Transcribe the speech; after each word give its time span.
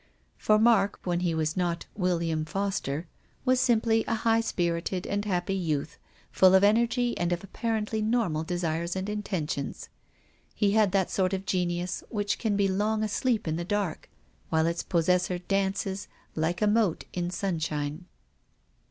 For 0.39 0.57
Mark, 0.57 0.99
when 1.03 1.19
he 1.19 1.35
was 1.35 1.55
not" 1.55 1.85
Will 1.95 2.19
iam 2.23 2.43
Foster," 2.43 3.05
was 3.45 3.59
simply 3.59 4.03
a 4.07 4.15
high 4.15 4.41
spirited 4.41 5.05
and 5.05 5.23
happy 5.25 5.53
youth, 5.53 5.99
full 6.31 6.55
of 6.55 6.63
energy 6.63 7.15
and 7.19 7.31
of 7.31 7.43
apparently 7.43 8.01
normal 8.01 8.43
desires 8.43 8.95
and 8.95 9.07
intentions. 9.07 9.89
He 10.55 10.71
had 10.71 10.91
that 10.93 11.11
sort 11.11 11.33
of 11.33 11.45
genius 11.45 12.03
which 12.09 12.39
can 12.39 12.55
be 12.55 12.67
long 12.67 13.03
asleep 13.03 13.47
in 13.47 13.57
the 13.57 13.63
dark, 13.63 14.09
while 14.49 14.65
its 14.65 14.81
possessor 14.81 15.37
dances, 15.37 16.07
like 16.33 16.63
a 16.63 16.67
mote, 16.67 17.05
in 17.13 17.29
sun 17.29 17.59
shine. 17.59 18.05